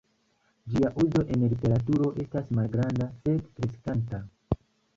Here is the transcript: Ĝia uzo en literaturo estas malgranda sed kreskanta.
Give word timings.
Ĝia 0.75 0.89
uzo 1.03 1.21
en 1.35 1.43
literaturo 1.51 2.09
estas 2.25 2.49
malgranda 2.61 3.09
sed 3.21 3.47
kreskanta. 3.61 4.25